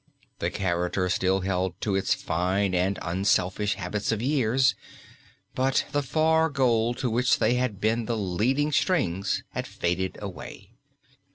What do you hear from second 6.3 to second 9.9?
goal to which they had been the leading strings had